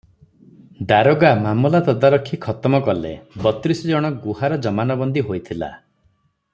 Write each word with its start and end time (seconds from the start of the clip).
ଦାରୋଗା 0.91 1.29
ମାମଲା 1.41 1.81
ତଦାରଖି 1.89 2.39
ଖତମ 2.47 2.79
କଲେ; 2.87 3.13
ବତ୍ରିଶ 3.45 3.91
ଜଣ 3.93 4.11
ଗୁହାର 4.27 4.61
ଜମାନବନ୍ଦୀ 4.67 5.25
ହୋଇଥିଲା। 5.29 5.71